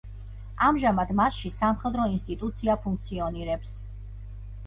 [0.67, 3.77] ამჟამად მასში სამხედრო ინსტიტუცია ფუნქციონირებს.